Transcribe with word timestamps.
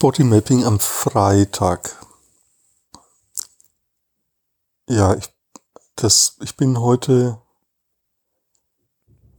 Bodymapping 0.00 0.64
am 0.64 0.80
Freitag. 0.80 1.94
Ja, 4.88 5.14
ich, 5.14 5.28
das, 5.94 6.38
ich 6.40 6.56
bin 6.56 6.80
heute 6.80 7.38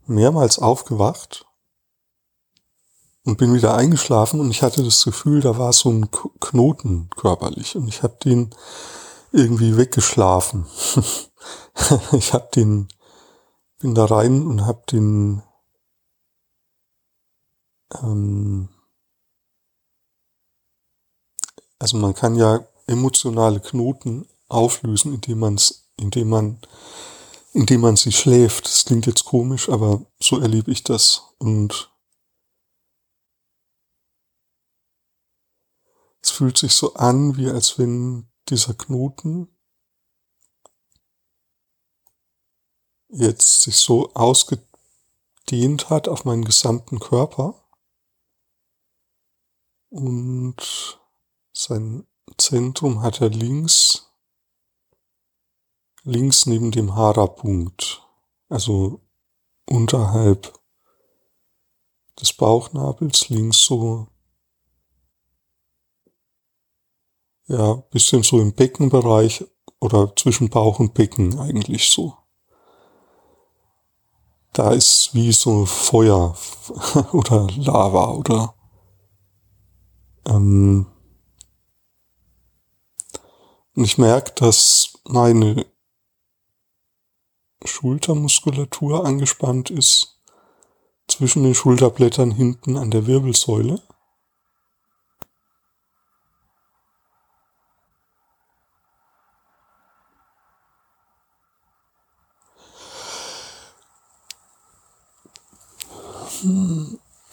mehrmals 0.05 0.59
aufgewacht 0.59 1.47
und 3.25 3.39
bin 3.39 3.55
wieder 3.55 3.75
eingeschlafen 3.75 4.39
und 4.39 4.51
ich 4.51 4.61
hatte 4.61 4.83
das 4.83 5.03
Gefühl, 5.03 5.41
da 5.41 5.57
war 5.57 5.73
so 5.73 5.89
ein 5.89 6.11
Knoten 6.11 7.09
körperlich 7.09 7.75
und 7.75 7.87
ich 7.87 8.03
habe 8.03 8.17
den 8.23 8.53
irgendwie 9.31 9.77
weggeschlafen. 9.77 10.67
ich 12.11 12.33
habe 12.33 12.49
den, 12.55 12.87
bin 13.79 13.95
da 13.95 14.05
rein 14.05 14.45
und 14.45 14.67
habe 14.67 14.83
den 14.91 15.41
ähm, 18.03 18.69
also 21.81 21.97
man 21.97 22.13
kann 22.13 22.35
ja 22.35 22.65
emotionale 22.87 23.59
Knoten 23.59 24.27
auflösen, 24.47 25.13
indem 25.13 25.39
man 25.39 25.57
indem 26.01 26.29
man, 26.29 26.59
indem 27.53 27.81
man 27.81 27.95
sie 27.95 28.11
schläft. 28.11 28.65
Das 28.65 28.85
klingt 28.85 29.05
jetzt 29.05 29.25
komisch, 29.25 29.69
aber 29.69 30.05
so 30.19 30.39
erlebe 30.39 30.71
ich 30.71 30.83
das. 30.83 31.33
Und 31.37 31.91
es 36.21 36.31
fühlt 36.31 36.57
sich 36.57 36.73
so 36.73 36.93
an, 36.95 37.37
wie 37.37 37.49
als 37.49 37.77
wenn 37.77 38.29
dieser 38.49 38.73
Knoten 38.73 39.47
jetzt 43.09 43.61
sich 43.61 43.77
so 43.77 44.13
ausgedehnt 44.13 45.89
hat 45.89 46.07
auf 46.07 46.25
meinen 46.25 46.45
gesamten 46.45 46.99
Körper 46.99 47.67
und 49.89 51.00
sein 51.53 52.07
Zentrum 52.37 53.01
hat 53.01 53.21
er 53.21 53.29
links, 53.29 54.11
links 56.03 56.45
neben 56.45 56.71
dem 56.71 56.95
Hara-Punkt, 56.95 58.01
also 58.49 59.01
unterhalb 59.65 60.53
des 62.19 62.33
Bauchnabels, 62.33 63.29
links 63.29 63.65
so, 63.65 64.07
ja, 67.47 67.73
bisschen 67.73 68.23
so 68.23 68.39
im 68.39 68.53
Beckenbereich 68.53 69.45
oder 69.79 70.15
zwischen 70.15 70.49
Bauch 70.49 70.79
und 70.79 70.93
Becken 70.93 71.39
eigentlich 71.39 71.89
so. 71.89 72.17
Da 74.53 74.71
ist 74.71 75.13
wie 75.13 75.31
so 75.31 75.65
Feuer 75.65 76.35
oder 77.13 77.47
Lava 77.55 78.11
oder 78.11 78.53
ähm, 80.25 80.90
und 83.75 83.83
ich 83.85 83.97
merke, 83.97 84.31
dass 84.35 84.97
meine 85.05 85.65
Schultermuskulatur 87.63 89.05
angespannt 89.05 89.69
ist 89.69 90.19
zwischen 91.07 91.43
den 91.43 91.55
Schulterblättern 91.55 92.31
hinten 92.31 92.77
an 92.77 92.91
der 92.91 93.07
Wirbelsäule. 93.07 93.81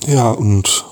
Ja, 0.07 0.31
und 0.33 0.88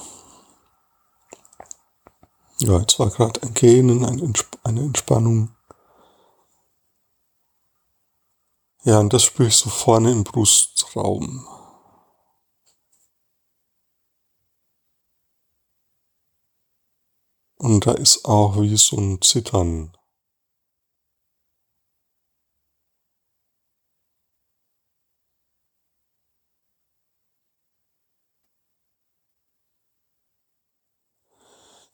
ja, 2.59 2.79
jetzt 2.81 2.99
war 2.99 3.11
gerade 3.11 3.43
ein 3.43 3.55
Gähnen, 3.55 4.05
eine 4.05 4.81
Entspannung. 4.81 5.57
Ja, 8.85 9.01
und 9.01 9.13
das 9.13 9.25
spüre 9.25 9.49
ich 9.49 9.57
so 9.57 9.69
vorne 9.69 10.13
im 10.13 10.23
Brustraum. 10.25 11.47
Und 17.59 17.87
da 17.87 17.93
ist 17.93 18.25
auch 18.25 18.61
wie 18.61 18.77
so 18.77 18.97
ein 18.97 19.21
Zittern. 19.23 19.97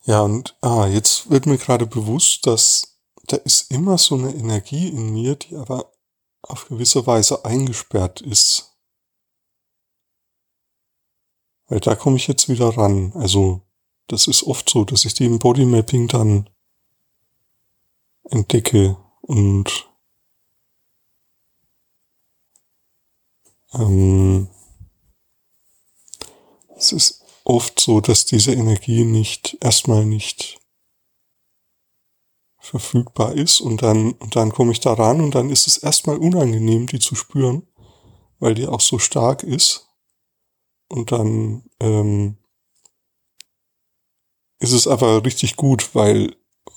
Ja, 0.05 0.21
und 0.21 0.57
ah, 0.61 0.87
jetzt 0.87 1.29
wird 1.29 1.45
mir 1.45 1.57
gerade 1.57 1.85
bewusst, 1.85 2.45
dass 2.45 2.99
da 3.25 3.37
ist 3.37 3.71
immer 3.71 3.97
so 3.97 4.15
eine 4.15 4.35
Energie 4.35 4.89
in 4.89 5.13
mir, 5.13 5.35
die 5.35 5.55
aber 5.55 5.93
auf 6.41 6.67
gewisse 6.67 7.07
Weise 7.07 7.45
eingesperrt 7.45 8.19
ist. 8.19 8.75
Weil 11.67 11.79
da 11.79 11.95
komme 11.95 12.17
ich 12.17 12.27
jetzt 12.27 12.49
wieder 12.49 12.77
ran. 12.77 13.13
Also, 13.15 13.61
das 14.07 14.27
ist 14.27 14.43
oft 14.43 14.69
so, 14.69 14.83
dass 14.83 15.05
ich 15.05 15.13
die 15.13 15.25
im 15.25 15.39
Bodymapping 15.39 16.09
dann 16.09 16.49
entdecke 18.25 18.97
und 19.21 19.89
ähm, 23.73 24.49
es 26.75 26.91
ist 26.91 27.22
oft 27.43 27.79
so, 27.79 28.01
dass 28.01 28.25
diese 28.25 28.53
Energie 28.53 29.03
nicht, 29.03 29.57
erstmal 29.61 30.05
nicht 30.05 30.59
verfügbar 32.59 33.33
ist 33.33 33.59
und 33.59 33.81
dann, 33.81 34.13
und 34.13 34.35
dann 34.37 34.53
komme 34.53 34.71
ich 34.71 34.79
da 34.79 34.93
ran 34.93 35.19
und 35.19 35.35
dann 35.35 35.49
ist 35.49 35.67
es 35.67 35.77
erstmal 35.77 36.17
unangenehm, 36.17 36.87
die 36.87 36.99
zu 36.99 37.13
spüren, 37.15 37.67
weil 38.39 38.53
die 38.53 38.67
auch 38.67 38.79
so 38.79 38.99
stark 38.99 39.43
ist. 39.43 39.89
Und 40.87 41.11
dann 41.11 41.69
ähm, 41.81 42.37
ist 44.59 44.71
es 44.71 44.87
aber 44.87 45.25
richtig 45.25 45.57
gut, 45.57 45.93
weil, 45.93 46.35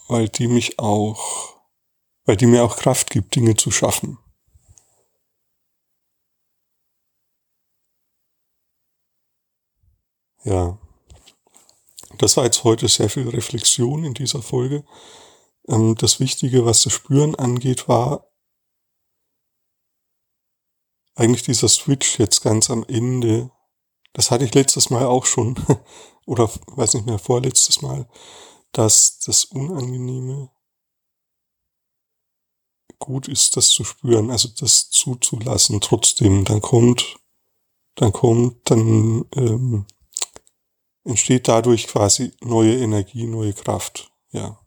weil 0.08 0.28
die 0.28 0.48
mich 0.48 0.80
auch, 0.80 1.60
weil 2.24 2.36
die 2.36 2.46
mir 2.46 2.64
auch 2.64 2.76
Kraft 2.76 3.10
gibt, 3.10 3.36
Dinge 3.36 3.54
zu 3.54 3.70
schaffen. 3.70 4.18
Ja. 10.46 10.78
Das 12.18 12.36
war 12.36 12.44
jetzt 12.44 12.62
heute 12.62 12.86
sehr 12.88 13.10
viel 13.10 13.28
Reflexion 13.28 14.04
in 14.04 14.14
dieser 14.14 14.42
Folge. 14.42 14.84
Ähm, 15.68 15.96
das 15.96 16.20
Wichtige, 16.20 16.64
was 16.64 16.82
das 16.82 16.92
Spüren 16.92 17.34
angeht, 17.34 17.88
war 17.88 18.28
eigentlich 21.16 21.42
dieser 21.42 21.68
Switch 21.68 22.18
jetzt 22.20 22.42
ganz 22.42 22.70
am 22.70 22.84
Ende. 22.84 23.50
Das 24.12 24.30
hatte 24.30 24.44
ich 24.44 24.54
letztes 24.54 24.88
Mal 24.88 25.06
auch 25.06 25.26
schon. 25.26 25.56
Oder 26.26 26.48
weiß 26.68 26.94
nicht 26.94 27.06
mehr, 27.06 27.18
vorletztes 27.18 27.82
Mal, 27.82 28.08
dass 28.70 29.18
das 29.18 29.46
Unangenehme 29.46 30.50
gut 33.00 33.26
ist, 33.26 33.56
das 33.56 33.70
zu 33.70 33.84
spüren, 33.84 34.30
also 34.30 34.48
das 34.48 34.90
zuzulassen 34.90 35.80
trotzdem. 35.80 36.44
Dann 36.44 36.60
kommt, 36.60 37.18
dann 37.96 38.12
kommt, 38.12 38.70
dann 38.70 39.24
ähm, 39.34 39.86
entsteht 41.06 41.48
dadurch 41.48 41.86
quasi 41.86 42.32
neue 42.42 42.76
Energie, 42.76 43.26
neue 43.26 43.52
Kraft. 43.52 44.10
Ja. 44.32 44.58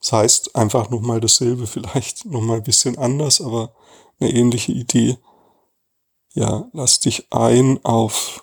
Das 0.00 0.12
heißt 0.12 0.56
einfach 0.56 0.88
nochmal 0.90 1.20
dasselbe, 1.20 1.66
vielleicht 1.66 2.24
nochmal 2.24 2.58
ein 2.58 2.62
bisschen 2.62 2.96
anders, 2.96 3.40
aber 3.40 3.74
eine 4.20 4.30
ähnliche 4.32 4.72
Idee. 4.72 5.18
Ja, 6.34 6.70
lass 6.72 7.00
dich 7.00 7.32
ein 7.32 7.84
auf 7.84 8.42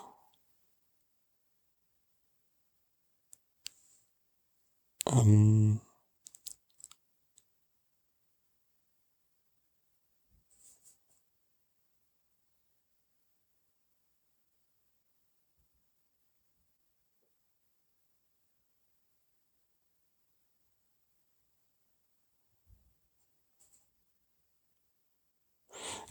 ähm, 5.09 5.79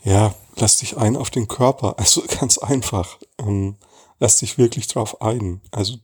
ja, 0.07 0.35
lass 0.55 0.79
dich 0.79 0.97
ein 0.97 1.17
auf 1.17 1.31
den 1.31 1.49
Körper. 1.49 1.97
Also 1.99 2.23
ganz 2.41 2.59
einfach. 2.59 3.19
Ähm, 3.39 3.77
lass 4.21 4.39
dich 4.39 4.57
wirklich 4.57 4.87
drauf 4.87 5.21
ein. 5.21 5.61
Also 5.73 5.97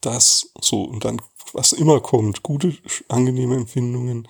das 0.00 0.50
so 0.60 0.82
und 0.84 1.04
dann, 1.04 1.20
was 1.52 1.72
immer 1.72 2.00
kommt, 2.00 2.42
gute, 2.42 2.76
angenehme 3.08 3.56
Empfindungen, 3.56 4.28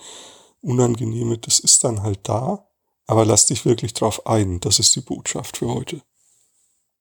unangenehme, 0.62 1.38
das 1.38 1.58
ist 1.58 1.82
dann 1.82 2.02
halt 2.02 2.20
da. 2.22 2.68
Aber 3.06 3.24
lass 3.24 3.46
dich 3.46 3.66
wirklich 3.66 3.92
drauf 3.94 4.26
ein. 4.26 4.60
Das 4.60 4.78
ist 4.78 4.94
die 4.94 5.00
Botschaft 5.00 5.58
für 5.58 5.68
heute. 5.68 6.00